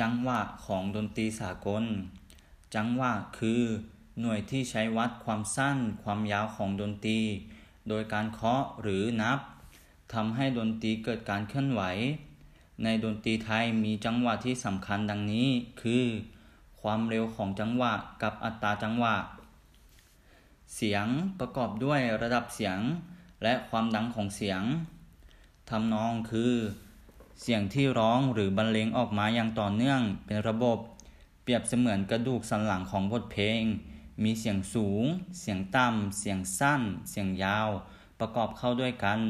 [0.00, 1.84] จังหวะของดนตรีสากล
[2.74, 3.62] จังหวะคือ
[4.20, 7.20] หน่วยที่ใช้วัดความสั้นความยาวของดนตรี
[7.88, 9.38] โดยการเคาะหรือนับ
[10.12, 11.82] ทำให้ดนตรีเกิดการเคลื่อนไหว
[12.82, 15.48] ในดนตรีไทยมีจังหวะที่สำคัญดังนี้
[15.82, 16.04] คือ
[16.80, 19.16] ความเร็วของจังหวะกับอัตราจังหวะ
[20.76, 21.06] เสียง
[21.40, 22.78] ประกอบด้วยระดับเสียง
[23.42, 24.62] และความดังของเสียง
[25.70, 26.52] ทำนองคือ
[27.40, 30.78] เสียงที่ร้องหรือบรรเลงออกมาอย่างต่อเนื่องเป็นระบบ
[31.42, 33.62] เปรียบเสมือนกระดูกสันหลังของบทเพลง
[34.22, 35.04] มีเสียงสูง
[35.40, 37.68] เสียงต่ำ เสียงสั้น เสียงยาว
[38.20, 39.20] ประกอบเข้าด้วยกัน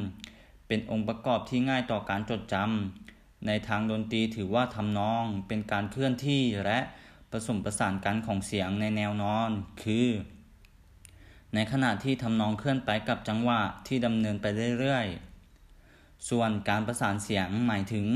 [0.66, 6.80] เป็นองค์ประกอบที่ง่ายต่อการจดจำในทางดนตรีถือว่าทำนอง เป็นการเคลื่อนที่และ
[7.30, 9.50] ผสมประสานกันของเสียงในแนวนอน
[9.82, 10.08] คือ
[11.54, 14.46] ในขณะที่ทำนองเคลื่อนไปกับจังหวะที่ดำเนินไป
[14.80, 15.33] เรื่อยๆ
[16.30, 18.08] ส่วนการประสานเสียงหมายถึง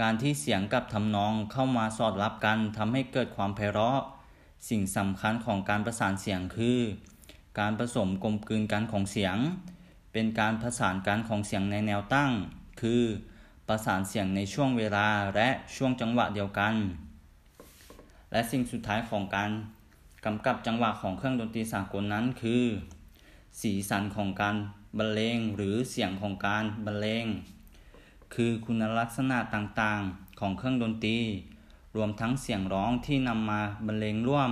[0.00, 4.00] การที่เสียงกับทำนองเข้ามาสอดรับกันทำให้เกิดความไพเราะ
[4.68, 6.78] สิ่งสำคัญของการประสานเสียงคือ
[7.58, 9.36] การผสมกลมกลืนกันของเสียง
[10.12, 12.30] เป็นการผสานกันของเสียงในแนวตั้ง
[12.80, 13.02] คือ
[13.68, 16.74] ประสานเสียงในช่วงเวลาและช่วงจังหวะเดียวกัน
[18.32, 19.50] และสิ่งสุดท้ายของการ
[20.24, 22.64] กำกับจังหวะของเครื่องดนตรีสากลนั้นคือ
[23.60, 24.56] สีสันของการ
[24.98, 27.26] บรรเลงหรือเสียงของการบรรเลง
[28.34, 31.18] คือคุณลักษณะต่างๆของเครื่องดนตรี
[31.96, 34.50] รวมทั้งเสียงร้องที่นำมาบรรเลงร่วม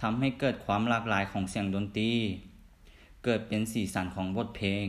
[0.00, 2.12] ทำให้เกิดความหลากหลายของเสียงดนตรี
[3.24, 4.86] เกิดเป็นสีสันของบทเพลง